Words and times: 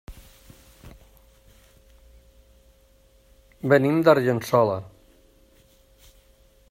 Venim 3.73 4.01
d'Argençola. 4.09 4.79